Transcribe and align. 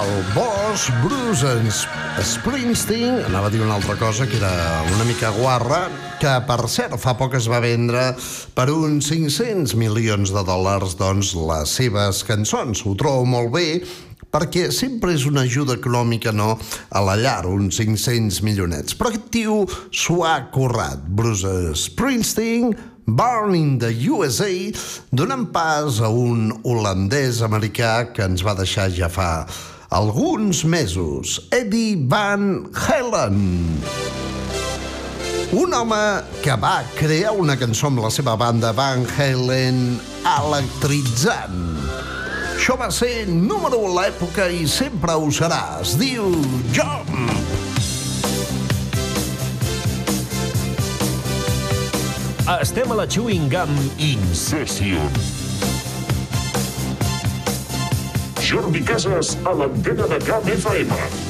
El 0.00 0.24
boss 0.34 0.88
Bruce 1.02 1.46
Springsteen, 2.24 3.18
anava 3.26 3.48
a 3.48 3.52
dir 3.52 3.60
una 3.60 3.74
altra 3.76 3.96
cosa 4.00 4.26
que 4.28 4.38
era 4.38 4.50
una 4.94 5.04
mica 5.04 5.30
guarra, 5.34 5.80
que 6.20 6.32
per 6.48 6.68
cert 6.72 6.96
fa 7.00 7.16
poc 7.18 7.34
es 7.36 7.48
va 7.50 7.60
vendre 7.60 8.10
per 8.56 8.70
uns 8.72 9.10
500 9.12 9.74
milions 9.80 10.32
de 10.32 10.44
dòlars 10.46 10.96
doncs 11.00 11.34
les 11.36 11.74
seves 11.80 12.22
cançons. 12.28 12.84
Ho 12.86 12.94
trobo 12.96 13.26
molt 13.28 13.52
bé 13.56 13.66
perquè 14.30 14.68
sempre 14.72 15.12
és 15.16 15.26
una 15.28 15.44
ajuda 15.48 15.76
econòmica, 15.76 16.32
no?, 16.32 16.54
a 16.88 17.02
la 17.04 17.16
llar, 17.18 17.42
uns 17.50 17.80
500 17.82 18.40
milionets. 18.46 18.94
Però 18.96 19.10
aquest 19.10 19.28
tio 19.34 19.64
s'ho 19.90 20.22
ha 20.24 20.36
currat. 20.54 21.02
Bruce 21.08 21.74
Springsteen, 21.74 22.72
Born 23.10 23.56
in 23.58 23.78
the 23.82 23.90
USA, 24.06 24.52
donant 25.10 25.48
pas 25.50 25.98
a 25.98 26.12
un 26.14 26.52
holandès-americà 26.62 28.12
que 28.14 28.22
ens 28.22 28.44
va 28.46 28.54
deixar 28.54 28.86
ja 28.94 29.10
fa 29.10 29.32
alguns 29.90 30.64
mesos, 30.64 31.48
Eddie 31.50 31.96
Van 32.06 32.70
Halen. 32.72 33.82
Un 35.50 35.74
home 35.74 36.22
que 36.42 36.54
va 36.54 36.84
crear 36.94 37.34
una 37.34 37.56
cançó 37.58 37.88
amb 37.90 37.98
la 38.04 38.10
seva 38.14 38.36
banda 38.38 38.70
Van 38.70 39.02
Halen 39.18 39.98
electritzant. 40.22 41.58
Això 42.54 42.76
va 42.78 42.90
ser 42.94 43.26
número 43.26 43.80
1 43.82 43.90
a 43.90 43.96
l'època 43.98 44.46
i 44.46 44.62
sempre 44.70 45.18
ho 45.18 45.26
serà. 45.34 45.80
Es 45.82 45.96
diu 45.98 46.30
Jump. 46.70 47.34
Estem 52.60 52.90
a 52.94 53.02
la 53.02 53.10
Chewing 53.10 53.50
Gum 53.50 53.74
Incession. 53.98 55.39
Jordi 58.50 58.80
Casas 58.82 59.36
a 59.46 59.52
l'antena 59.54 60.08
de 60.10 60.18
Camp 60.26 60.48
FM. 60.58 61.29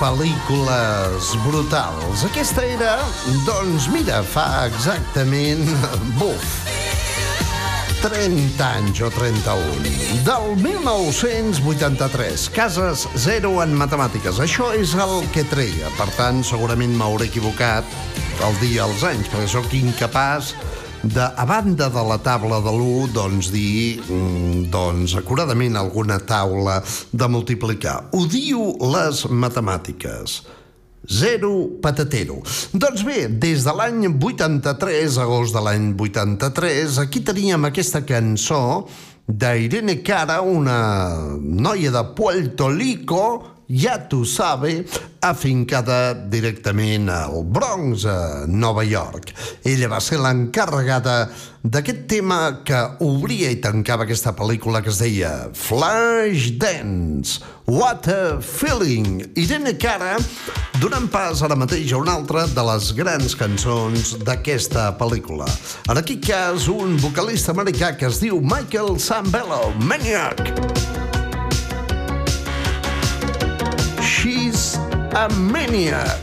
Pel·lícules 0.00 1.30
brutals. 1.46 2.24
Aquesta 2.28 2.64
era, 2.66 2.96
doncs 3.46 3.88
mira, 3.92 4.22
fa 4.26 4.66
exactament, 4.68 5.64
buf, 6.20 6.56
30 8.02 8.60
anys 8.66 9.00
o 9.00 9.08
31. 9.10 9.88
Del 10.26 10.46
1983, 10.60 12.48
Cases 12.54 13.06
Zero 13.16 13.56
en 13.64 13.72
Matemàtiques. 13.78 14.38
Això 14.44 14.70
és 14.76 14.92
el 15.00 15.24
que 15.34 15.46
treia. 15.48 15.90
Per 15.96 16.08
tant, 16.18 16.44
segurament 16.44 16.94
m'hauré 16.94 17.30
equivocat 17.30 17.88
el 18.46 18.58
dia 18.60 18.84
als 18.84 19.02
anys, 19.08 19.30
perquè 19.32 19.48
sóc 19.48 19.72
incapaç 19.74 20.52
de, 21.12 21.22
a 21.22 21.44
banda 21.46 21.88
de 21.92 22.02
la 22.08 22.18
taula 22.18 22.60
de 22.64 22.72
l'1, 22.72 23.08
doncs 23.14 23.50
dir, 23.54 24.02
mm, 24.02 24.66
doncs, 24.72 25.16
acuradament 25.18 25.76
alguna 25.76 26.18
taula 26.18 26.82
de 27.12 27.28
multiplicar. 27.28 28.08
Odio 28.12 28.74
les 28.92 29.26
matemàtiques. 29.30 30.42
Zero 31.06 31.78
patatero. 31.82 32.40
Doncs 32.72 33.04
bé, 33.06 33.28
des 33.28 33.62
de 33.62 33.74
l'any 33.78 34.08
83, 34.10 35.18
agost 35.22 35.54
de 35.54 35.62
l'any 35.62 35.92
83, 35.94 36.98
aquí 36.98 37.22
teníem 37.22 37.68
aquesta 37.68 38.02
cançó 38.02 38.86
d'Irene 39.26 40.00
Cara, 40.02 40.40
una 40.42 41.36
noia 41.40 41.90
de 41.94 42.02
Puerto 42.14 42.70
Rico, 42.70 43.55
ja 43.68 43.98
tu 44.08 44.24
sabe, 44.24 44.86
afincada 45.20 46.14
directament 46.14 47.10
al 47.10 47.42
Bronx, 47.44 48.04
a 48.06 48.46
Nova 48.46 48.84
York. 48.84 49.32
Ella 49.66 49.90
va 49.90 50.00
ser 50.00 50.20
l'encarregada 50.22 51.26
d'aquest 51.66 52.06
tema 52.06 52.62
que 52.66 52.78
obria 53.02 53.50
i 53.50 53.58
tancava 53.58 54.06
aquesta 54.06 54.36
pel·lícula 54.38 54.84
que 54.84 54.92
es 54.94 55.02
deia 55.02 55.50
Flashdance. 55.52 57.42
What 57.66 58.06
a 58.06 58.38
feeling! 58.38 59.24
Irene 59.34 59.74
Cara 59.74 60.14
donant 60.78 61.08
pas 61.10 61.42
ara 61.42 61.56
mateix 61.58 61.90
a 61.90 61.98
una 61.98 62.14
altra 62.20 62.46
de 62.46 62.66
les 62.70 62.92
grans 62.94 63.34
cançons 63.34 64.14
d'aquesta 64.22 64.92
pel·lícula. 65.00 65.48
En 65.90 65.98
aquest 65.98 66.22
cas, 66.28 66.68
un 66.70 66.98
vocalista 67.02 67.56
americà 67.56 67.96
que 67.98 68.06
es 68.06 68.22
diu 68.22 68.38
Michael 68.44 69.00
Sambello, 69.02 69.72
Maniac. 69.82 70.85
She's 74.26 74.74
a 75.14 75.28
Maniac. 75.38 76.18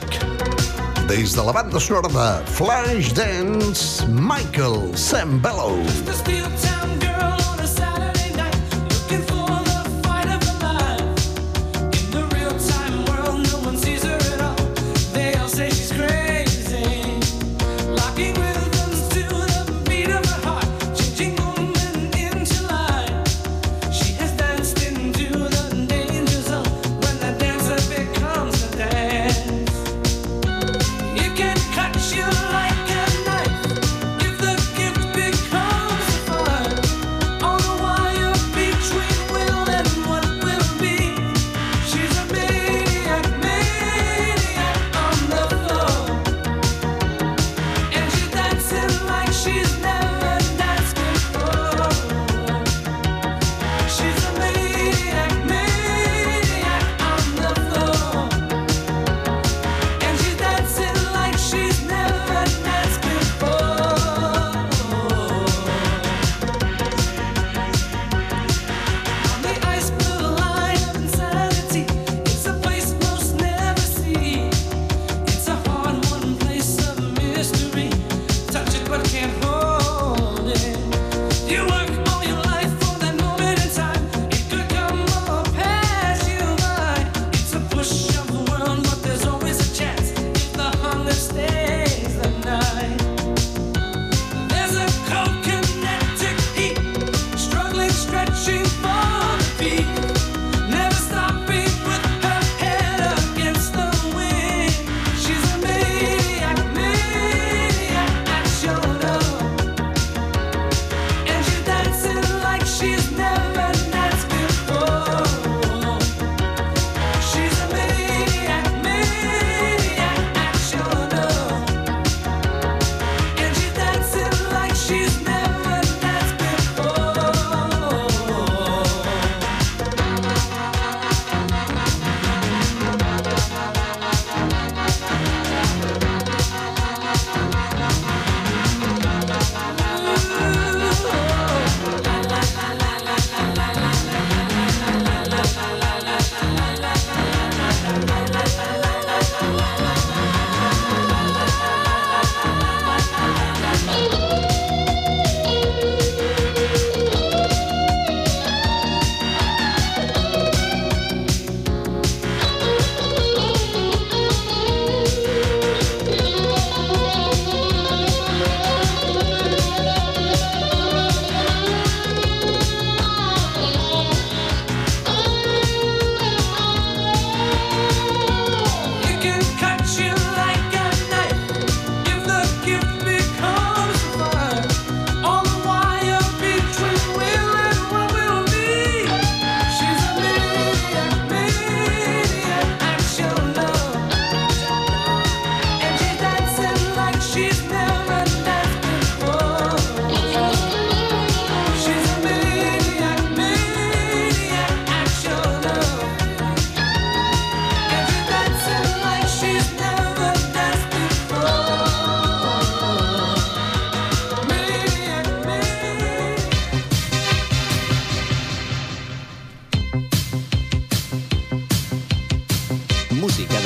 Des 1.08 1.34
de 1.36 1.42
la 1.42 1.54
banda 1.54 1.80
sonora 1.80 2.10
de 2.10 2.52
Flashdance, 2.52 4.06
Michael 4.10 4.92
Sambello. 4.94 5.82
The 6.04 6.12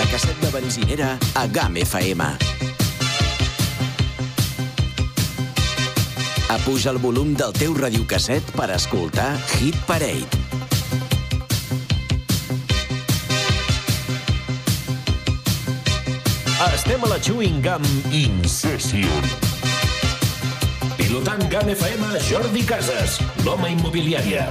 Radiocasset 0.07 0.39
de 0.39 0.49
benzinera 0.51 1.19
a 1.35 1.47
GAM 1.47 1.75
FM. 1.75 2.23
Apuja 6.47 6.91
el 6.93 6.97
volum 6.97 7.33
del 7.35 7.51
teu 7.51 7.73
radiocasset 7.75 8.53
per 8.55 8.69
escoltar 8.71 9.33
Hit 9.57 9.75
Parade. 9.83 10.23
Estem 16.71 17.03
a 17.03 17.11
la 17.11 17.19
Chewing 17.19 17.59
Gum 17.59 17.83
Incession. 18.15 19.27
Pilotant 20.95 21.43
GAM 21.51 21.75
FM, 21.75 22.15
Jordi 22.31 22.63
Casas, 22.63 23.19
l'home 23.43 23.75
immobiliària. 23.75 24.47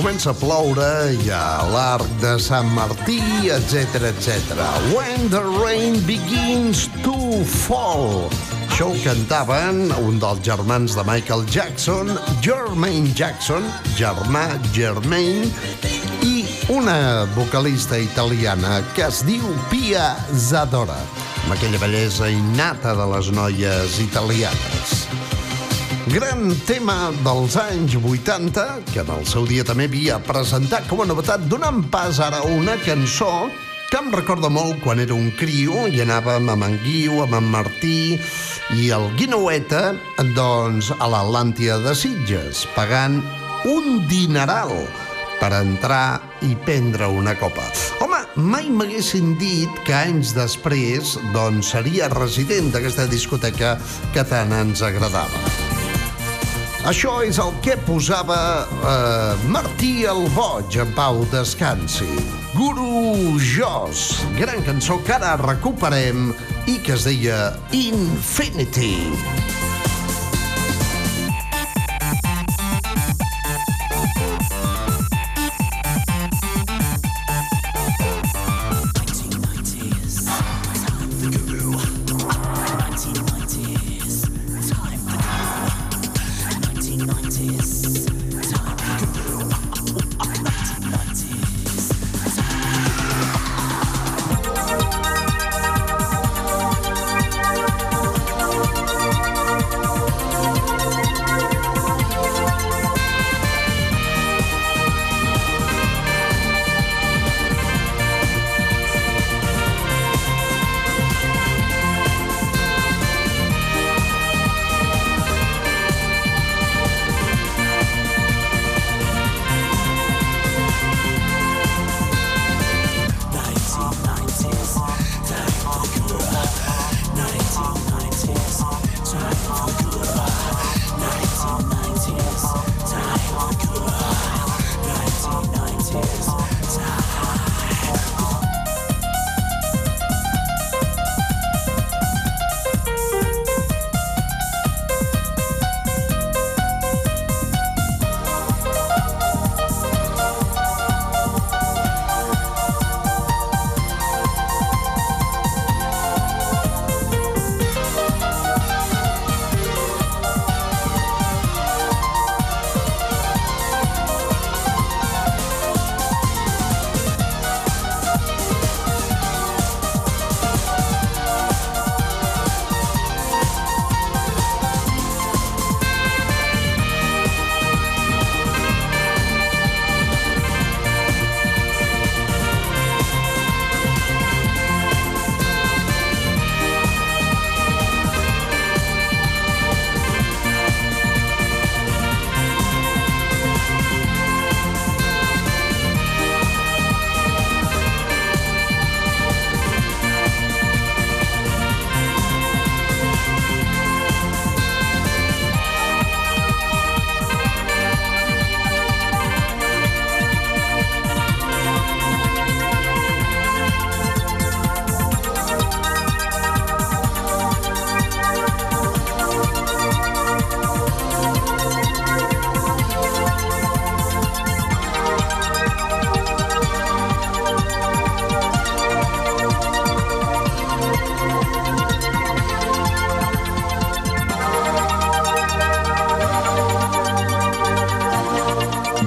Comença 0.00 0.30
a 0.30 0.36
ploure 0.40 1.12
hi 1.12 1.28
ha 1.28 1.60
l'arc 1.68 2.08
de 2.22 2.30
Sant 2.40 2.70
Martí, 2.72 3.20
etc 3.52 4.06
etc. 4.08 4.56
When 4.96 5.28
the 5.28 5.42
rain 5.60 5.98
begins 6.08 6.86
to 7.04 7.44
fall. 7.44 8.30
Això 8.70 8.88
ho 8.88 8.96
cantaven 9.04 9.90
un 10.00 10.16
dels 10.22 10.40
germans 10.46 10.96
de 10.96 11.04
Michael 11.04 11.44
Jackson, 11.52 12.14
Jermaine 12.40 13.12
Jackson, 13.12 13.66
germà 13.98 14.46
Jermaine, 14.72 15.50
i 16.24 16.46
una 16.72 17.26
vocalista 17.36 18.00
italiana 18.00 18.80
que 18.96 19.04
es 19.10 19.20
diu 19.28 19.52
Pia 19.68 20.14
Zadora, 20.32 20.96
amb 21.44 21.58
aquella 21.58 21.82
bellesa 21.82 22.32
innata 22.32 22.96
de 22.96 23.10
les 23.12 23.28
noies 23.36 24.00
italianes. 24.00 25.29
Gran 26.10 26.48
tema 26.66 27.12
dels 27.22 27.54
anys 27.54 27.92
80, 27.94 28.62
que 28.90 28.98
en 29.04 29.10
el 29.14 29.20
seu 29.30 29.44
dia 29.46 29.62
també 29.62 29.84
havia 29.86 30.16
presentat 30.26 30.88
com 30.90 31.04
a 31.04 31.06
novetat, 31.06 31.44
donant 31.46 31.84
pas 31.92 32.18
ara 32.18 32.40
a 32.42 32.48
una 32.50 32.74
cançó 32.82 33.46
que 33.92 34.00
em 34.00 34.08
recorda 34.10 34.50
molt 34.50 34.80
quan 34.82 34.98
era 34.98 35.14
un 35.14 35.28
crio 35.38 35.84
i 35.86 36.02
anàvem 36.02 36.50
amb 36.50 36.66
en 36.66 36.74
Guiu, 36.82 37.20
amb 37.22 37.38
en 37.38 37.46
Martí 37.52 38.18
i 38.74 38.90
el 38.96 39.06
Guinoueta, 39.20 39.84
doncs, 40.34 40.90
a 40.98 41.06
l'Atlàntia 41.14 41.78
de 41.86 41.94
Sitges, 41.94 42.64
pagant 42.74 43.20
un 43.70 44.02
dineral 44.10 44.74
per 45.38 45.54
entrar 45.62 46.18
i 46.42 46.56
prendre 46.66 47.06
una 47.06 47.38
copa. 47.38 47.70
Home, 48.02 48.24
mai 48.50 48.66
m'haguessin 48.66 49.36
dit 49.38 49.82
que 49.86 49.94
anys 49.94 50.34
després 50.34 51.14
doncs, 51.30 51.70
seria 51.76 52.10
resident 52.18 52.74
d'aquesta 52.74 53.06
discoteca 53.06 53.76
que 54.10 54.26
tant 54.26 54.58
ens 54.58 54.82
agradava. 54.82 55.59
Això 56.88 57.18
és 57.20 57.36
el 57.42 57.50
que 57.60 57.74
posava 57.84 58.64
eh, 58.64 59.48
Martí 59.52 60.06
el 60.08 60.24
Boig 60.32 60.78
en 60.80 60.94
pau 60.96 61.20
descansi. 61.32 62.08
Guru 62.54 63.36
Jos, 63.36 64.24
gran 64.38 64.64
cançó 64.64 64.96
que 65.04 65.18
ara 65.18 65.36
recuperem 65.42 66.30
i 66.64 66.78
que 66.80 66.96
es 66.96 67.04
deia 67.04 67.50
Infinity. 67.76 68.96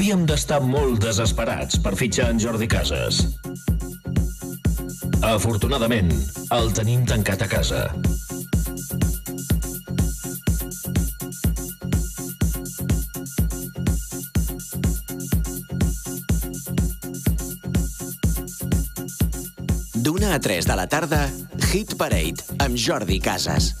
Havíem 0.00 0.22
d'estar 0.24 0.62
molt 0.64 1.02
desesperats 1.04 1.76
per 1.84 1.90
fitxar 1.92 2.30
en 2.32 2.38
Jordi 2.40 2.64
Casas. 2.72 3.18
Afortunadament, 5.28 6.08
el 6.56 6.70
tenim 6.72 7.02
tancat 7.04 7.44
a 7.44 7.48
casa. 7.52 7.82
D'una 20.00 20.32
a 20.32 20.40
3 20.40 20.72
de 20.72 20.80
la 20.80 20.88
tarda, 20.88 21.26
Hit 21.68 21.98
Parade 22.00 22.48
amb 22.56 22.80
Jordi 22.80 23.20
Casas. 23.20 23.74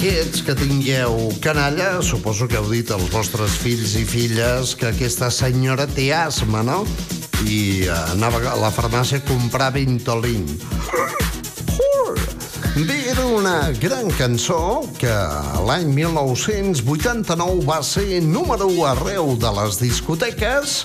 Aquests 0.00 0.40
que 0.40 0.54
tingueu 0.56 1.28
canalla, 1.44 2.00
suposo 2.00 2.46
que 2.48 2.56
heu 2.56 2.64
dit 2.70 2.88
als 2.88 3.10
vostres 3.12 3.52
fills 3.60 3.92
i 4.00 4.06
filles 4.08 4.70
que 4.72 4.86
aquesta 4.88 5.28
senyora 5.28 5.84
té 5.84 6.06
asma, 6.16 6.62
no? 6.64 6.88
I 7.44 7.84
eh, 7.84 7.92
anava 8.14 8.40
a 8.48 8.56
la 8.56 8.70
farmàcia 8.72 9.20
a 9.20 9.24
comprar 9.28 9.74
Ventolin. 9.74 10.46
Bé, 12.78 12.96
era 13.12 13.26
una 13.28 13.68
gran 13.76 14.08
cançó 14.16 14.88
que 14.96 15.12
l'any 15.68 15.92
1989 15.92 17.60
va 17.68 17.82
ser 17.84 18.22
número 18.24 18.70
1 18.72 18.86
arreu 18.94 19.36
de 19.36 19.52
les 19.58 19.76
discoteques 19.82 20.78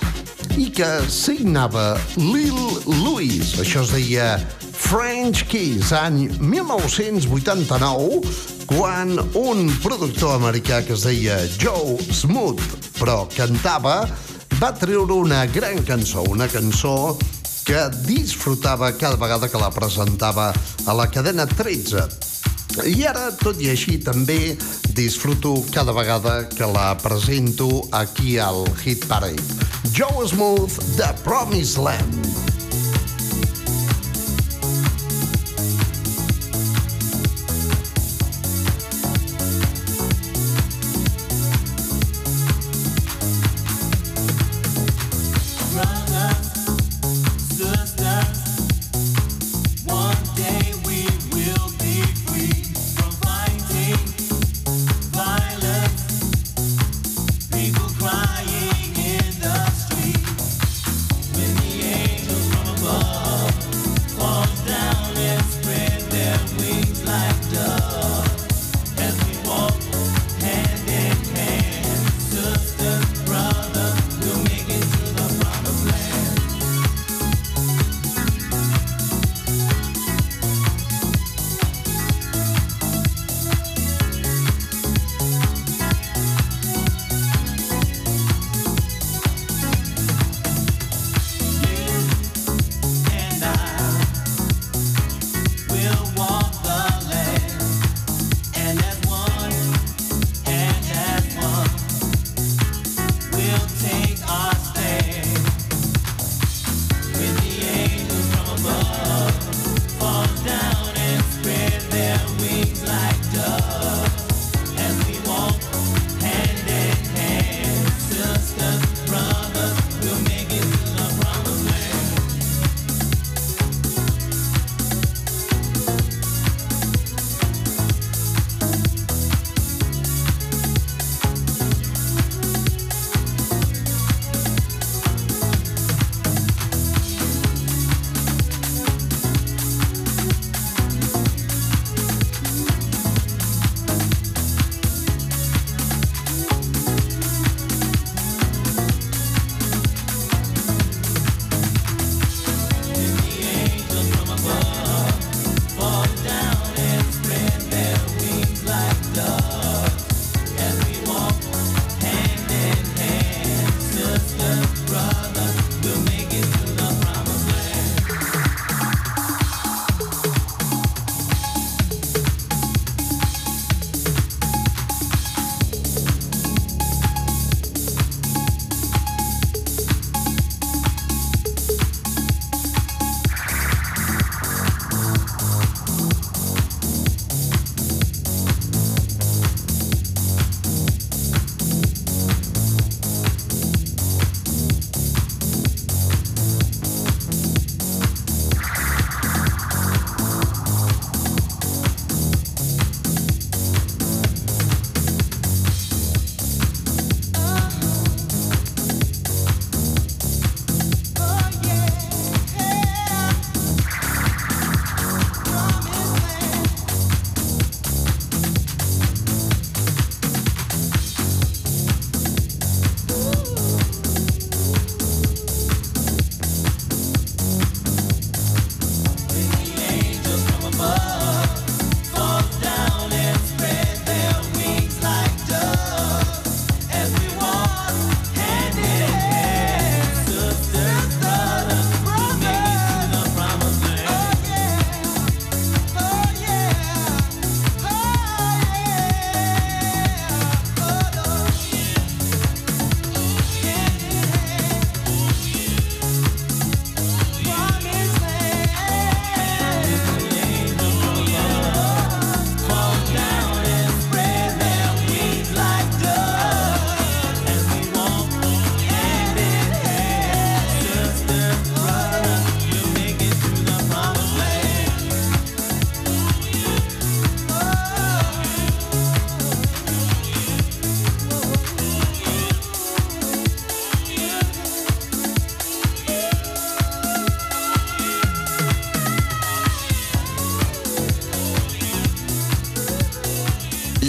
i 0.60 0.68
que 0.68 0.90
signava 1.08 1.96
Lil 2.20 2.84
Louis. 2.84 3.56
Això 3.64 3.80
es 3.86 3.96
deia 3.96 4.36
French 4.76 5.48
Kiss, 5.48 5.96
any 5.96 6.28
1989, 6.36 8.55
quan 8.66 9.14
un 9.38 9.68
productor 9.82 10.34
americà 10.36 10.82
que 10.84 10.94
es 10.96 11.04
deia 11.06 11.38
Joe 11.60 11.96
Smooth, 12.12 12.62
però 12.98 13.24
cantava, 13.32 14.00
va 14.58 14.70
treure 14.74 15.14
una 15.14 15.44
gran 15.46 15.82
cançó, 15.86 16.24
una 16.30 16.48
cançó 16.50 17.16
que 17.66 17.86
disfrutava 18.06 18.92
cada 18.98 19.18
vegada 19.18 19.48
que 19.48 19.58
la 19.58 19.70
presentava 19.74 20.52
a 20.86 20.94
la 20.94 21.08
cadena 21.10 21.46
13. 21.46 22.06
I 22.86 23.06
ara, 23.08 23.30
tot 23.40 23.62
i 23.62 23.70
així, 23.72 23.96
també 24.02 24.56
disfruto 24.98 25.54
cada 25.72 25.94
vegada 25.96 26.42
que 26.50 26.68
la 26.68 26.90
presento 27.00 27.70
aquí 27.92 28.38
al 28.38 28.64
Hit 28.82 29.06
Parade. 29.06 29.62
Joe 29.92 30.28
Smooth, 30.28 30.78
The 30.98 31.14
Promised 31.24 31.82
Land. 31.82 32.55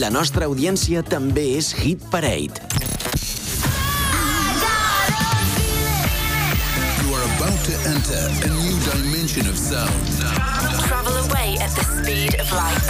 La 0.07 0.11
nostra 0.15 0.45
audiència 0.47 1.01
també 1.03 1.41
és 1.57 1.73
Hit 1.75 1.99
Parade. 2.07 2.61
You 7.01 7.11
are 7.11 7.25
about 7.35 7.59
to 7.67 7.75
enter 7.91 8.23
a 8.47 8.51
new 8.53 8.77
dimension 8.87 9.49
of 9.51 9.57
sound. 9.59 9.91
Travel 10.87 11.17
away 11.27 11.59
at 11.59 11.75
the 11.75 11.83
speed 11.83 12.39
of 12.39 12.47
light. 12.55 12.87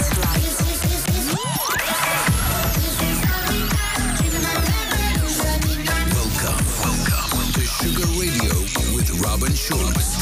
Welcome, 6.14 6.62
welcome 6.86 7.50
to 7.58 7.62
Sugar 7.66 8.06
Radio 8.14 8.54
with 8.94 9.10
Robin 9.18 9.52
Schulz. 9.56 10.14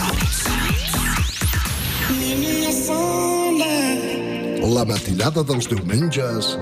La 4.76 4.84
matinada 4.84 5.42
dels 5.46 5.68
diumenges 5.70 6.56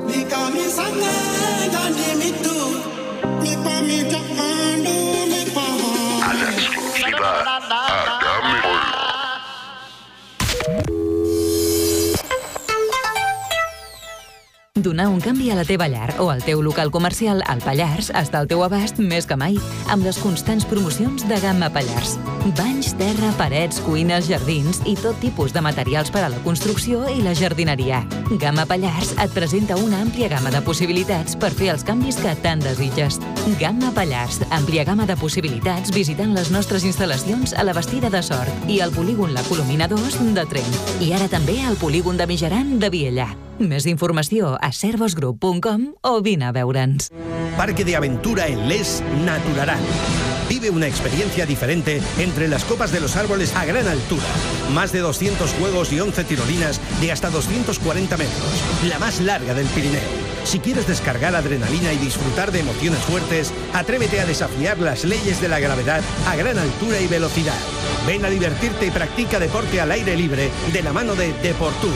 Donar 14.84 15.08
un 15.08 15.20
canvi 15.20 15.48
a 15.50 15.54
la 15.56 15.64
teva 15.64 15.86
llar 15.88 16.10
o 16.18 16.28
al 16.28 16.42
teu 16.44 16.60
local 16.60 16.90
comercial 16.90 17.40
al 17.46 17.62
Pallars 17.64 18.10
està 18.10 18.42
al 18.42 18.50
teu 18.50 18.66
abast 18.66 18.98
més 18.98 19.30
que 19.30 19.38
mai 19.40 19.56
amb 19.88 20.04
les 20.04 20.18
constants 20.20 20.66
promocions 20.68 21.24
de 21.30 21.38
gamma 21.40 21.70
Pallars. 21.72 22.18
Banys, 22.53 22.92
terra, 22.99 23.30
parets, 23.38 23.78
cuines, 23.80 24.26
jardins 24.28 24.82
i 24.84 24.92
tot 25.01 25.16
tipus 25.22 25.55
de 25.55 25.62
materials 25.64 26.11
per 26.12 26.26
a 26.26 26.28
la 26.28 26.40
construcció 26.45 27.07
i 27.09 27.22
la 27.24 27.32
jardineria. 27.34 28.03
Gamma 28.40 28.66
Pallars 28.68 29.14
et 29.16 29.32
presenta 29.32 29.78
una 29.80 30.03
àmplia 30.05 30.28
gamma 30.28 30.53
de 30.53 30.61
possibilitats 30.66 31.38
per 31.40 31.55
fer 31.57 31.70
els 31.72 31.86
canvis 31.88 32.20
que 32.20 32.34
tant 32.45 32.61
desitges. 32.61 33.16
Gamma 33.61 33.95
Pallars, 33.97 34.42
àmplia 34.53 34.84
gamma 34.84 35.09
de 35.09 35.16
possibilitats 35.16 35.95
visitant 35.95 36.36
les 36.36 36.53
nostres 36.53 36.84
instal·lacions 36.84 37.57
a 37.57 37.64
la 37.64 37.72
Bastida 37.72 38.12
de 38.12 38.20
Sort 38.22 38.68
i 38.68 38.82
al 38.84 38.92
polígon 38.92 39.32
La 39.32 39.45
Colomina 39.49 39.88
2 39.88 40.20
de 40.36 40.45
Trent. 40.45 40.78
I 41.01 41.14
ara 41.16 41.30
també 41.32 41.62
al 41.64 41.80
polígon 41.80 42.20
de 42.20 42.28
Mijaran 42.28 42.76
de 42.78 42.92
Viella. 42.92 43.30
Més 43.59 43.88
informació 43.88 44.59
a 44.61 44.72
servosgroup.com 44.74 45.92
o 46.03 46.14
vine 46.20 46.51
a 46.51 46.53
veure'ns. 46.53 47.09
Parque 47.57 47.88
de 47.88 47.97
aventura 47.97 48.49
en 48.51 48.68
Les 48.68 49.01
Naturarán. 49.24 50.34
Vive 50.49 50.70
una 50.70 50.86
experiencia 50.86 51.47
diferente 51.47 52.01
entre 52.18 52.49
las 52.49 52.64
copas 52.64 52.92
de 52.92 53.01
los 53.01 53.16
árboles 53.16 53.55
a 53.55 53.64
gran 53.64 53.88
altura. 53.88 54.24
Más 54.72 54.92
de 54.92 55.01
200 55.01 55.53
juegos 55.53 55.92
y 55.92 56.01
11 56.01 56.24
tirolinas 56.24 56.80
de 57.01 57.12
hasta 57.12 57.30
240 57.30 58.16
metros. 58.16 58.62
La 58.88 58.99
más 58.99 59.20
larga 59.20 59.55
del 59.55 59.66
Pirineo. 59.68 60.34
Si 60.45 60.61
quieres 60.61 60.86
descargar 60.86 61.34
adrenalina 61.34 61.92
y 61.92 61.99
disfrutar 61.99 62.53
de 62.53 62.61
emociones 62.61 63.01
fuertes, 63.01 63.53
atrévete 63.72 64.20
a 64.20 64.26
desafiar 64.26 64.78
las 64.78 65.05
leyes 65.05 65.40
de 65.40 65.49
la 65.49 65.59
gravedad 65.59 66.03
a 66.28 66.36
gran 66.36 66.59
altura 66.59 67.01
y 67.01 67.07
velocidad. 67.07 67.59
Ven 68.07 68.24
a 68.24 68.30
divertirte 68.30 68.86
y 68.86 68.90
practica 68.90 69.40
deporte 69.40 69.80
al 69.80 69.90
aire 69.90 70.16
libre 70.16 70.51
de 70.72 70.82
la 70.82 70.92
mano 70.92 71.14
de 71.14 71.32
Deportur. 71.42 71.95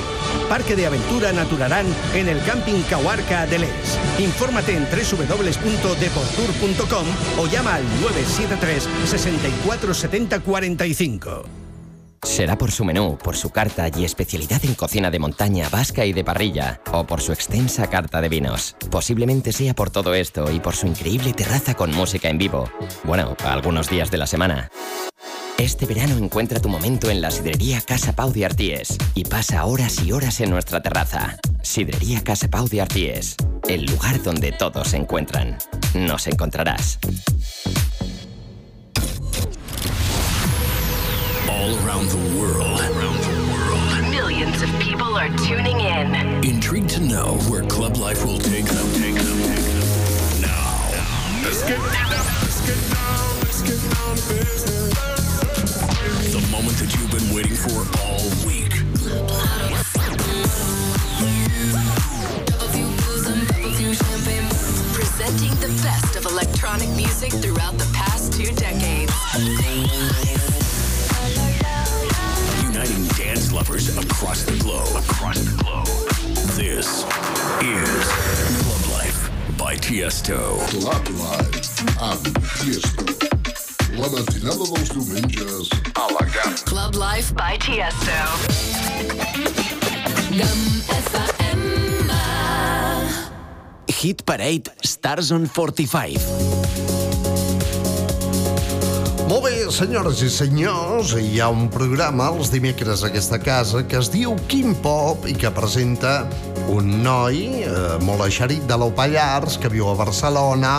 Parque 0.49 0.75
de 0.75 0.87
Aventura 0.87 1.33
Naturarán 1.33 1.87
en 2.15 2.29
el 2.29 2.43
Camping 2.45 2.83
Cahuarca 2.89 3.47
de 3.47 3.59
Les. 3.59 3.99
Infórmate 4.19 4.75
en 4.75 4.85
www.deportur.com 4.85 7.07
o 7.39 7.47
llama 7.47 7.75
al 7.75 7.85
973 8.01 8.89
64 9.05 9.95
70 9.95 10.41
45. 10.41 11.58
Será 12.23 12.59
por 12.59 12.71
su 12.71 12.85
menú, 12.85 13.19
por 13.19 13.37
su 13.37 13.51
carta 13.51 13.89
y 13.97 14.05
especialidad 14.05 14.65
en 14.65 14.75
cocina 14.75 15.11
de 15.11 15.19
montaña, 15.19 15.69
vasca 15.69 16.05
y 16.05 16.13
de 16.13 16.25
parrilla, 16.25 16.81
o 16.93 17.05
por 17.05 17.21
su 17.21 17.33
extensa 17.33 17.89
carta 17.89 18.21
de 18.21 18.29
vinos. 18.29 18.77
Posiblemente 18.91 19.53
sea 19.53 19.75
por 19.75 19.91
todo 19.91 20.15
esto 20.15 20.51
y 20.51 20.61
por 20.61 20.75
su 20.75 20.87
increíble 20.87 21.33
terraza 21.33 21.75
con 21.75 21.95
música 21.95 22.29
en 22.29 22.39
vivo. 22.39 22.71
Bueno, 23.05 23.37
algunos 23.45 23.89
días 23.89 24.11
de 24.11 24.19
la 24.19 24.27
semana. 24.27 24.71
Este 25.59 25.87
verano 25.87 26.17
encuentra 26.17 26.61
tu 26.61 26.69
momento 26.69 27.11
en 27.11 27.21
la 27.21 27.33
sidrería 27.33 27.81
Casa 27.81 28.15
Pau 28.15 28.33
de 28.33 28.47
Arties 28.47 28.97
y 29.15 29.25
pasa 29.25 29.65
horas 29.65 30.01
y 30.05 30.13
horas 30.13 30.41
en 30.41 30.51
nuestra 30.51 30.81
terraza. 30.81 31.37
Sidrería 31.63 32.23
Casa 32.23 32.49
Pau 32.49 32.69
de 32.69 32.81
Arties, 32.81 33.35
el 33.69 33.85
lugar 33.87 34.23
donde 34.23 34.53
todos 34.53 34.89
se 34.89 34.99
encuentran. 34.99 35.59
Nos 35.95 36.29
encontrarás. 36.29 37.01
All 41.69 41.75
around 41.87 42.09
the 42.09 42.17
world. 42.41 42.81
Millions 44.11 44.63
of 44.63 44.71
people 44.81 45.19
are 45.19 45.29
tuning 45.37 45.81
in. 45.81 46.15
Intrigued 46.43 46.89
to 46.91 47.01
know 47.01 47.37
where 47.51 47.63
club 47.65 47.99
life 47.99 48.25
will 48.25 48.39
take 48.39 48.65
them. 48.65 48.87
Take 48.95 49.17
them. 49.17 49.39
Take 49.39 49.65
them. 49.77 50.41
Now, 50.41 50.89
let's 51.45 51.63
get 51.65 51.77
down. 51.77 52.25
Let's 52.41 52.61
get 52.65 52.81
down. 52.89 53.41
Let's 53.45 53.61
get 53.61 53.81
down 53.93 54.17
to 54.17 54.29
business. 54.33 54.95
The 56.33 56.41
moment 56.51 56.79
that 56.79 56.91
you've 56.97 57.11
been 57.11 57.35
waiting 57.37 57.55
for 57.55 57.85
all 58.01 58.25
week. 58.49 58.73
Presenting 64.95 65.55
the 65.61 65.69
best 65.83 66.17
of 66.17 66.25
electronic 66.25 66.89
music 66.97 67.33
throughout 67.33 67.77
the 67.77 67.91
past 67.93 68.33
two 68.33 68.55
decades. 68.55 69.13
Lovers 73.59 73.89
across 73.99 74.45
the 74.45 74.57
globe. 74.63 74.87
Across 75.11 75.39
the 75.41 75.63
globe. 75.63 75.87
This 76.55 77.03
is 77.61 78.07
Club 78.63 78.85
Life 78.95 79.31
by 79.59 79.75
Tiesto. 79.75 80.59
Club 80.71 81.09
Live 81.19 81.67
amb 81.99 82.23
Tiesto. 82.61 83.03
La 83.99 84.07
matinada 84.15 84.65
dels 84.75 84.91
diumenges 84.95 85.73
a 85.95 86.07
la 86.15 86.25
GAM. 86.35 86.55
Club 86.71 86.95
Life 86.95 87.35
by 87.35 87.59
Tiesto. 87.59 88.21
Hit 93.87 94.25
Parade 94.25 94.71
Stars 94.85 95.33
on 95.33 95.47
45. 95.47 96.98
Senyores 99.69 100.23
i 100.25 100.31
senyors, 100.33 101.11
hi 101.21 101.43
ha 101.45 101.51
un 101.53 101.67
programa 101.69 102.31
els 102.33 102.49
dimecres 102.49 103.03
a 103.03 103.11
aquesta 103.11 103.37
casa 103.43 103.83
que 103.85 103.99
es 103.99 104.09
diu 104.09 104.33
Quim 104.49 104.73
Pop 104.81 105.27
i 105.29 105.35
que 105.37 105.51
presenta 105.53 106.23
un 106.73 106.89
noi 107.05 107.67
eh, 107.67 107.75
molt 108.05 108.25
eixerit 108.25 108.65
de 108.69 108.79
l'Au 108.81 108.95
Pallars 108.97 109.59
que 109.61 109.69
viu 109.73 109.91
a 109.91 109.97
Barcelona 109.99 110.79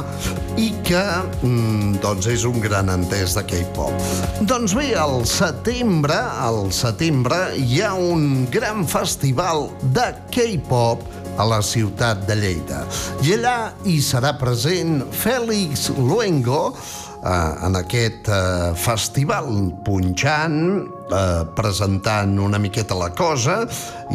i 0.57 0.71
que 0.87 1.03
mm, 1.43 1.99
doncs 2.01 2.31
és 2.33 2.47
un 2.49 2.57
gran 2.63 2.89
entès 2.89 3.37
de 3.37 3.45
K-pop. 3.51 3.93
Doncs 4.49 4.73
bé, 4.77 4.89
al 4.97 5.21
setembre, 5.29 6.17
al 6.17 6.71
setembre 6.73 7.43
hi 7.61 7.83
ha 7.85 7.93
un 7.93 8.47
gran 8.49 8.87
festival 8.89 9.67
de 9.93 10.09
K-pop 10.33 11.05
a 11.39 11.45
la 11.47 11.61
ciutat 11.63 12.25
de 12.27 12.35
Lleida. 12.41 12.81
I 13.23 13.37
allà 13.37 13.57
hi 13.85 13.99
serà 14.03 14.33
present 14.41 15.05
Fèlix 15.15 15.87
Luengo, 15.95 16.73
en 17.23 17.75
aquest 17.79 18.29
eh, 18.31 18.71
festival 18.79 19.49
punxant, 19.85 20.59
eh, 21.11 21.43
presentant 21.55 22.37
una 22.39 22.59
miqueta 22.61 22.97
la 22.97 23.09
cosa 23.15 23.61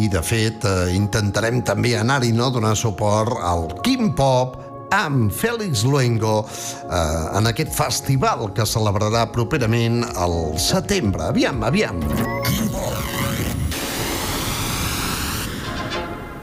i 0.01 0.09
de 0.13 0.23
fet 0.25 0.65
eh, 0.65 0.95
intentarem 0.97 1.63
també 1.67 1.95
anar-hi 1.99 2.33
no 2.33 2.51
donar 2.55 2.75
suport 2.79 3.37
al 3.45 3.69
Kim 3.85 4.15
Pop 4.17 4.57
amb 4.95 5.33
Fèlix 5.35 5.85
Luengo 5.85 6.45
eh, 6.45 7.39
en 7.39 7.51
aquest 7.51 7.75
festival 7.75 8.49
que 8.55 8.67
celebrarà 8.69 9.27
properament 9.33 10.05
al 10.15 10.57
setembre. 10.61 11.31
Aviam, 11.33 11.65
aviam. 11.67 12.01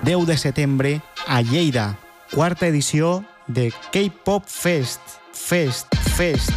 10 0.02 0.26
de 0.26 0.38
setembre 0.38 1.00
a 1.28 1.42
Lleida, 1.46 1.96
quarta 2.34 2.68
edició 2.68 3.22
de 3.48 3.72
K-Pop 3.94 4.48
Fest. 4.48 5.20
Fest, 5.32 6.01
Fest. 6.16 6.52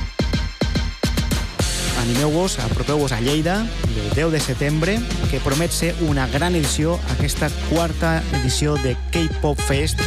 Animeu-vos, 2.03 2.59
apropeu-vos 2.59 3.13
a 3.13 3.21
Lleida, 3.21 3.67
el 3.89 4.11
10 4.15 4.33
de 4.33 4.41
setembre, 4.41 4.99
que 5.31 5.41
promet 5.41 5.73
ser 5.73 5.95
una 6.05 6.27
gran 6.29 6.55
edició, 6.55 6.99
aquesta 7.15 7.49
quarta 7.71 8.23
edició 8.41 8.75
de 8.85 8.97
K-Pop 9.11 9.59
Fest, 9.69 10.01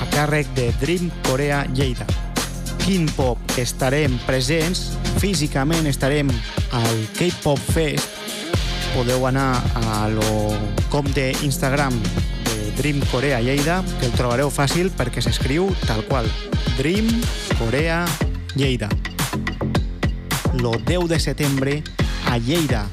a 0.00 0.08
càrrec 0.14 0.48
de 0.56 0.70
Dream 0.80 1.10
Corea 1.28 1.66
Lleida. 1.74 2.06
Quin 2.84 3.04
Pop 3.12 3.38
estarem 3.60 4.16
presents, 4.24 4.94
físicament 5.20 5.86
estarem 5.90 6.32
al 6.72 7.06
K-Pop 7.18 7.60
Fest, 7.74 8.08
podeu 8.94 9.26
anar 9.26 9.58
a 9.84 10.08
lo 10.08 10.54
compte 10.88 11.32
Instagram 11.42 11.92
de 12.46 12.70
Dream 12.78 13.02
Corea 13.10 13.40
Lleida, 13.42 13.82
que 14.00 14.06
el 14.06 14.14
trobareu 14.16 14.48
fàcil 14.48 14.92
perquè 14.94 15.20
s'escriu 15.20 15.68
tal 15.84 16.06
qual. 16.08 16.30
Dream 16.78 17.10
Corea. 17.58 18.04
Lo 20.54 20.72
10 20.72 21.08
de 21.08 21.18
setembre 21.18 21.82
a 22.26 22.38
Lleida. 22.38 22.88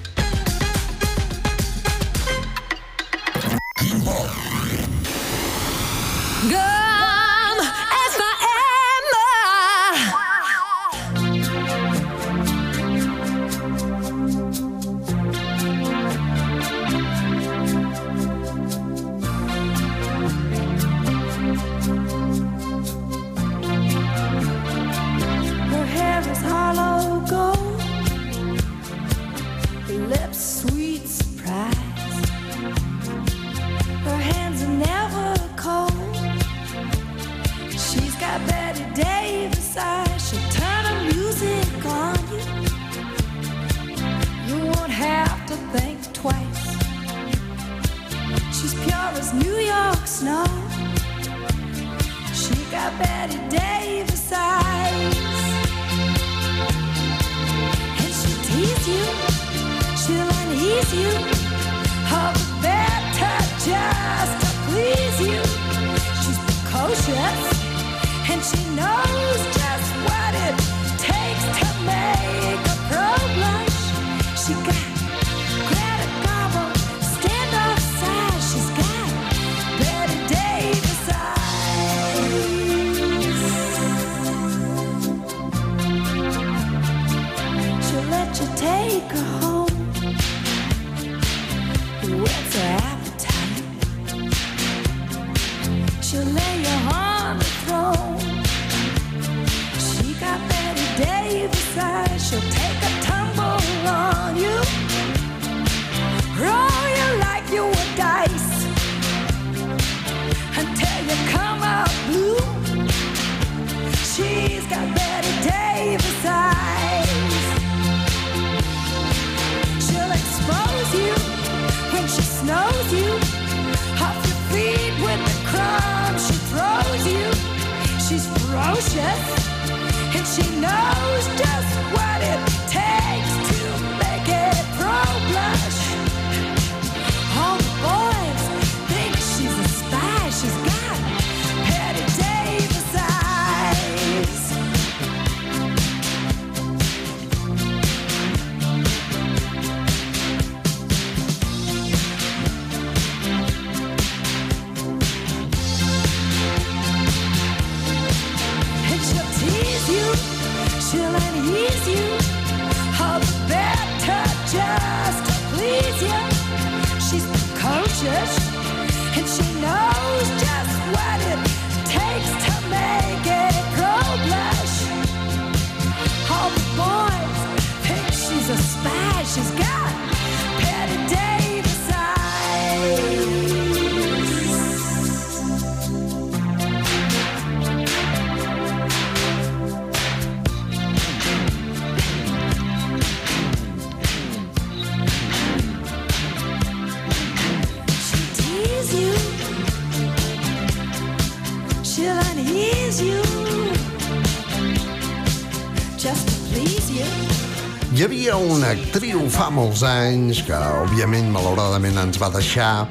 actriu 208.72 209.26
fa 209.32 209.49
molts 209.51 209.82
anys, 209.84 210.41
que 210.47 210.55
òbviament, 210.55 211.28
malauradament, 211.34 211.97
ens 211.99 212.19
va 212.22 212.30
deixar. 212.32 212.86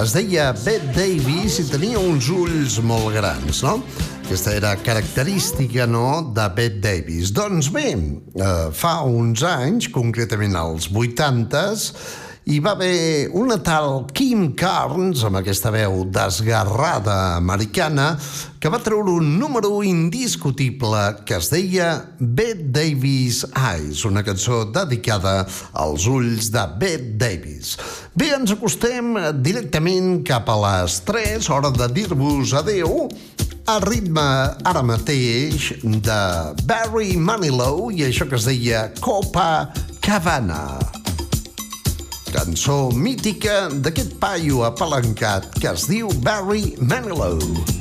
Es 0.00 0.14
deia 0.16 0.50
Beth 0.62 0.86
Davis 0.96 1.58
i 1.60 1.66
tenia 1.68 2.00
uns 2.00 2.30
ulls 2.32 2.78
molt 2.86 3.12
grans, 3.18 3.60
no? 3.66 3.80
Aquesta 4.22 4.54
era 4.56 4.70
característica, 4.80 5.84
no?, 5.90 6.32
de 6.36 6.46
Beth 6.56 6.78
Davis. 6.80 7.34
Doncs 7.36 7.68
bé, 7.74 7.92
eh, 7.92 8.70
fa 8.72 9.00
uns 9.04 9.44
anys, 9.44 9.90
concretament 9.92 10.56
als 10.56 10.88
80s, 10.88 11.90
hi 12.50 12.58
va 12.58 12.72
haver 12.74 13.30
una 13.38 13.60
tal 13.62 14.08
Kim 14.10 14.56
Carnes, 14.58 15.20
amb 15.22 15.38
aquesta 15.38 15.70
veu 15.70 16.00
desgarrada 16.10 17.36
americana, 17.36 18.16
que 18.58 18.72
va 18.72 18.80
treure 18.82 19.12
un 19.20 19.36
número 19.38 19.70
indiscutible 19.86 20.98
que 21.28 21.38
es 21.38 21.50
deia 21.52 21.92
Bette 22.18 22.66
Davis 22.74 23.44
Eyes, 23.54 24.02
una 24.08 24.24
cançó 24.26 24.64
dedicada 24.74 25.44
als 25.78 26.08
ulls 26.10 26.50
de 26.50 26.66
Bette 26.80 27.14
Davis. 27.22 27.76
Bé, 28.18 28.32
ens 28.34 28.50
acostem 28.56 29.14
directament 29.46 30.24
cap 30.26 30.50
a 30.50 30.58
les 30.66 31.00
3, 31.06 31.50
hora 31.54 31.70
de 31.70 31.86
dir-vos 32.00 32.56
adeu, 32.58 33.06
a 33.70 33.78
ritme 33.84 34.26
ara 34.66 34.82
mateix 34.82 35.70
de 35.86 36.22
Barry 36.66 37.14
Manilow 37.14 37.92
i 37.94 38.08
això 38.08 38.26
que 38.26 38.40
es 38.40 38.50
deia 38.50 38.88
Copa 38.98 39.68
Cabana. 40.02 40.64
Copa 40.66 40.88
Cabana 40.90 40.99
cançó 42.30 42.90
mítica 42.94 43.68
d'aquest 43.74 44.16
paio 44.22 44.62
apalancat 44.68 45.50
que 45.58 45.70
es 45.74 45.88
diu 45.90 46.14
Barry 46.24 46.76
Manilow. 46.78 47.79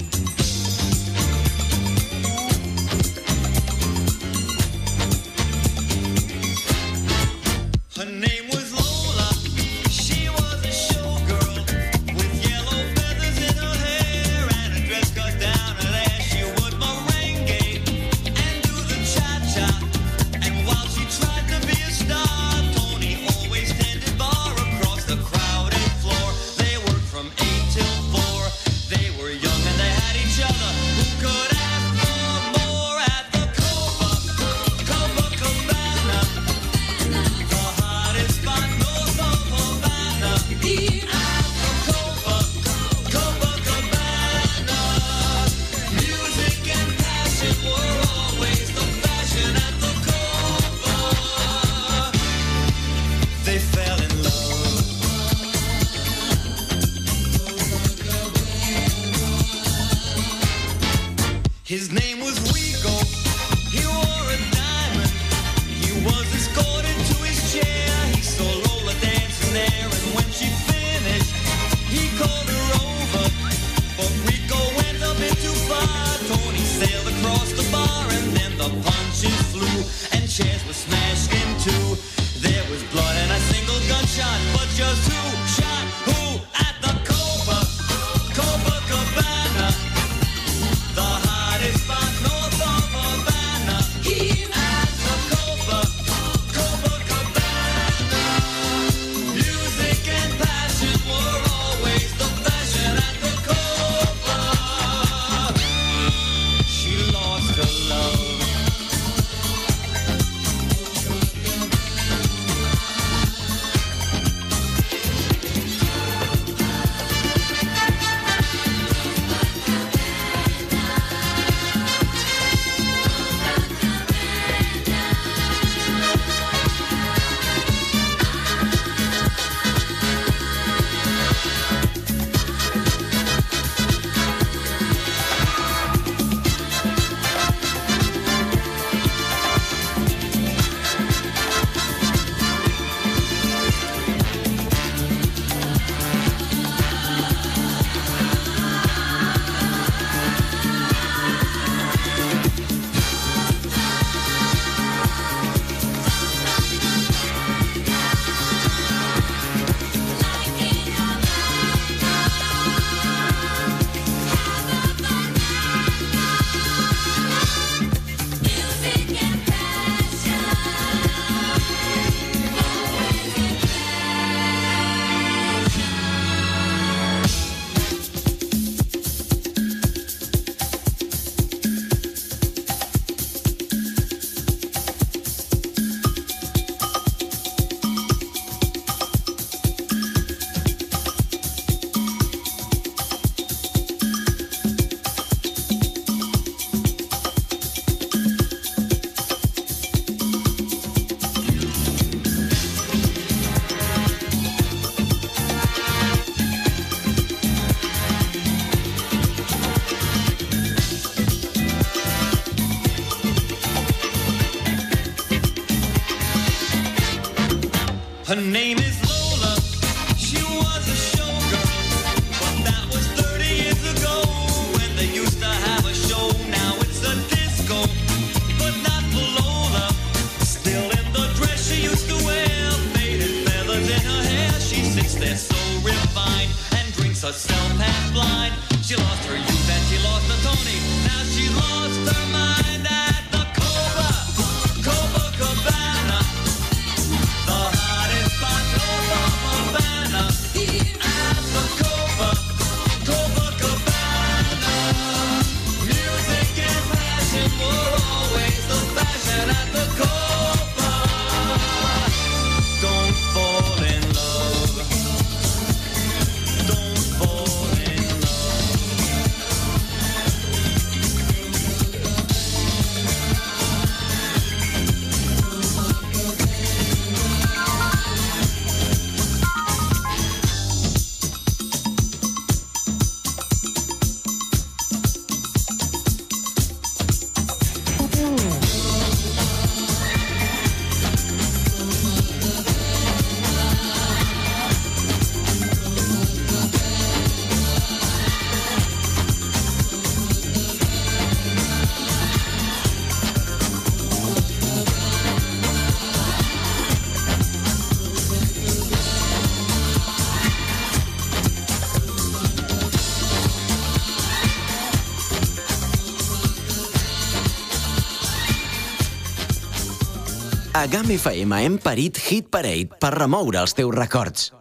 A 320.80 320.88
GAM 320.88 321.10
FM 321.12 321.52
hem 321.52 321.74
parit 321.84 322.16
Hit 322.24 322.46
Parade 322.48 322.96
per 323.04 323.10
remoure 323.12 323.58
els 323.60 323.74
teus 323.76 323.92
records. 323.92 324.54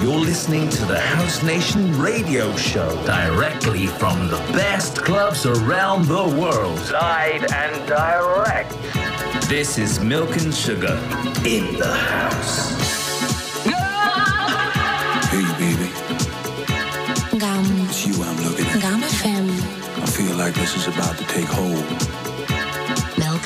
You're 0.00 0.22
listening 0.24 0.70
to 0.70 0.86
the 0.86 0.98
House 0.98 1.42
Nation 1.42 1.92
radio 2.00 2.56
show 2.56 2.88
directly 3.04 3.86
from 3.86 4.28
the 4.28 4.40
best 4.56 5.04
clubs 5.04 5.44
around 5.44 6.08
the 6.08 6.24
world. 6.40 6.80
Live 6.90 7.44
and 7.52 7.76
direct. 7.86 8.72
This 9.46 9.76
is 9.76 10.00
Milk 10.00 10.34
and 10.40 10.54
Sugar 10.54 10.96
in 11.44 11.76
the 11.76 11.92
house. 11.92 12.72
Hey, 15.28 15.44
baby, 15.60 15.90
Gum. 17.38 17.66
it's 17.84 18.06
you 18.06 18.24
I'm 18.24 18.40
looking 18.42 18.64
at. 18.64 18.80
Gum 18.80 19.02
FM. 19.02 19.50
I 20.00 20.06
feel 20.06 20.34
like 20.36 20.54
this 20.54 20.74
is 20.74 20.88
about 20.88 21.18
to 21.18 21.24
take 21.26 21.44
hold. 21.44 22.17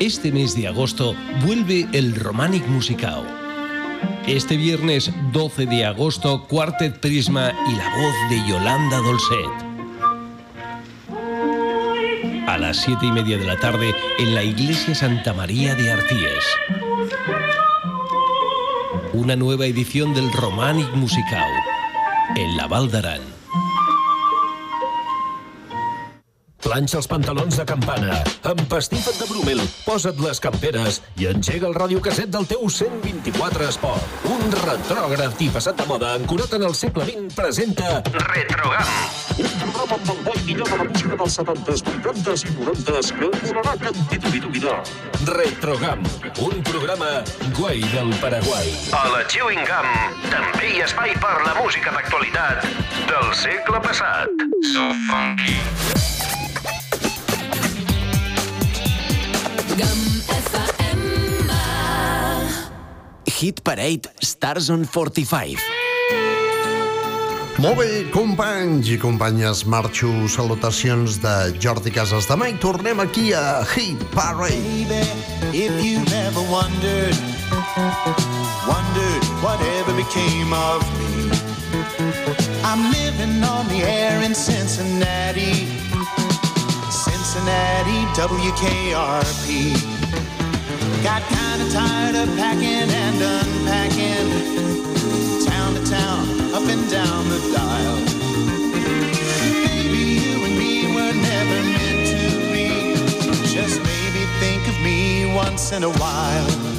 Este 0.00 0.32
mes 0.32 0.54
de 0.54 0.68
agosto 0.68 1.14
vuelve 1.46 1.88
el 1.92 2.14
Romanic 2.14 2.66
Musicao. 2.66 3.24
Este 4.26 4.56
viernes 4.56 5.10
12 5.32 5.66
de 5.66 5.86
agosto, 5.86 6.46
Quartet 6.46 7.00
Prisma 7.00 7.52
y 7.68 7.74
la 7.74 7.88
voz 7.96 8.14
de 8.30 8.48
Yolanda 8.48 8.98
Dolcet. 8.98 9.64
A 12.46 12.58
las 12.58 12.76
7 12.78 13.06
y 13.06 13.12
media 13.12 13.38
de 13.38 13.44
la 13.44 13.58
tarde 13.58 13.94
en 14.18 14.34
la 14.34 14.42
Iglesia 14.42 14.94
Santa 14.94 15.32
María 15.32 15.74
de 15.74 15.90
Arties. 15.90 16.44
Una 19.12 19.36
nueva 19.36 19.66
edición 19.66 20.12
del 20.12 20.30
Romanic 20.32 20.92
Musicao 20.94 21.52
en 22.36 22.56
la 22.56 22.66
Val 22.66 22.90
d'Aran. 22.90 23.33
Planxa 26.74 26.96
els 26.98 27.06
pantalons 27.06 27.54
de 27.54 27.64
campana, 27.70 28.16
empastifa't 28.50 29.20
de 29.20 29.26
bromel, 29.28 29.60
posa't 29.84 30.18
les 30.18 30.40
camperes 30.42 30.96
i 31.22 31.28
engega 31.30 31.68
el 31.68 31.76
radiocasset 31.76 32.32
del 32.34 32.48
teu 32.50 32.64
124 32.66 33.68
Esport. 33.68 34.16
Un 34.26 34.42
retrògraf 34.56 35.38
i 35.38 35.46
passat 35.54 35.78
de 35.78 35.86
moda 35.86 36.10
ancorat 36.18 36.56
en 36.58 36.64
el 36.66 36.74
segle 36.74 37.06
XX 37.06 37.38
presenta 37.38 38.00
Retrogam. 38.24 38.90
Un 39.44 39.54
programa 39.60 40.00
amb 40.00 40.10
el 40.16 40.18
bo 40.26 40.34
i 40.34 40.42
millor 40.48 40.72
de 40.72 40.80
la 40.80 40.88
música 40.88 41.20
dels 41.22 41.38
70s, 41.38 41.86
80s 42.10 42.44
i 42.50 42.56
90s 42.58 43.14
que 43.20 43.30
durarà 43.44 43.76
cantitudinar. 43.84 44.76
Retrogam, 45.30 46.02
un 46.48 46.68
programa 46.72 47.12
guai 47.54 47.86
del 47.94 48.10
Paraguai. 48.18 48.74
A 48.98 49.04
la 49.14 49.22
Chewing 49.30 49.62
Gum 49.70 49.92
també 50.26 50.74
hi 50.74 50.82
ha 50.82 50.90
espai 50.90 51.14
per 51.22 51.36
la 51.46 51.54
música 51.62 51.94
d'actualitat 51.94 52.66
del 53.14 53.30
segle 53.46 53.78
passat. 53.86 54.48
So 54.74 54.90
funky. 55.06 55.60
Hit 63.44 63.60
Parade 63.62 64.08
Stars 64.22 64.70
on 64.70 64.84
45. 64.84 65.60
Molt 67.58 67.76
bé, 67.78 67.88
companys 68.10 68.88
i 68.88 68.96
companyes, 68.98 69.64
marxo 69.68 70.08
salutacions 70.32 71.18
de 71.22 71.34
Jordi 71.60 71.92
Casas 71.92 72.26
de 72.30 72.36
Mai. 72.40 72.54
Tornem 72.58 73.00
aquí 73.00 73.32
a 73.32 73.62
Hit 73.74 74.00
Parade. 74.14 74.56
Baby, 74.56 75.02
if 75.52 75.72
you've 75.84 76.12
ever 76.12 76.42
wondered, 76.50 77.16
wondered 78.66 79.24
whatever 79.44 79.92
became 79.92 80.52
of 80.52 80.82
me. 80.98 81.30
I'm 82.64 82.90
living 82.90 83.44
on 83.44 83.68
the 83.68 83.84
air 83.84 84.22
in 84.22 84.34
Cincinnati, 84.34 85.68
Cincinnati, 87.34 88.06
WKRP. 88.14 89.74
Got 91.02 91.22
kinda 91.22 91.68
tired 91.72 92.14
of 92.14 92.28
packing 92.36 92.88
and 92.88 93.20
unpacking, 93.20 94.28
town 95.44 95.74
to 95.74 95.82
town, 95.90 96.28
up 96.54 96.62
and 96.62 96.88
down 96.88 97.28
the 97.28 97.40
dial. 97.52 97.96
Maybe 99.66 100.02
you 100.22 100.44
and 100.44 100.56
me 100.56 100.94
were 100.94 101.12
never 101.12 101.58
meant 101.74 102.06
to 102.14 102.22
be. 102.52 102.68
Just 103.52 103.82
maybe 103.82 104.26
think 104.38 104.68
of 104.68 104.80
me 104.80 105.26
once 105.34 105.72
in 105.72 105.82
a 105.82 105.90
while. 105.90 106.73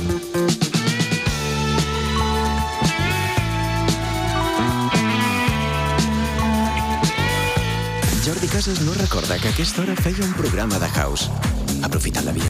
Casas 8.47 8.81
no 8.81 8.93
recorda 8.93 9.39
que 9.39 9.47
a 9.47 9.51
aquesta 9.51 9.81
hora 9.81 9.95
feia 9.95 10.23
un 10.23 10.33
programa 10.33 10.77
de 10.77 10.87
house. 10.89 11.29
Aprofitant 11.81 12.25
la 12.25 12.31
vida 12.31 12.43